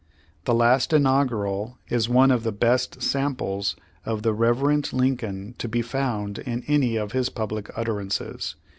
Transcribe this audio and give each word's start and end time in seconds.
The 0.45 0.55
last 0.55 0.93
inaugural 0.93 1.77
is 1.87 2.09
one 2.09 2.31
of 2.31 2.41
the 2.41 2.51
best 2.51 3.03
samples 3.03 3.75
of 4.03 4.23
the 4.23 4.33
reverent 4.33 4.91
Lincoln 4.93 5.53
to 5.59 5.67
be 5.67 5.83
found 5.83 6.39
in 6.39 6.63
any 6.65 6.95
of 6.95 7.11
his 7.11 7.29
public 7.29 7.69
utterances. 7.75 8.55